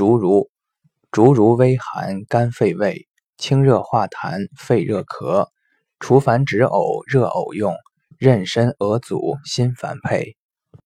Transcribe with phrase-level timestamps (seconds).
[0.00, 0.48] 竹茹，
[1.10, 3.06] 竹茹微寒，甘肺胃，
[3.36, 5.48] 清热化痰，肺热咳。
[5.98, 7.74] 除烦止呕，热呕用；
[8.18, 10.38] 妊娠、鹅阻、心烦配。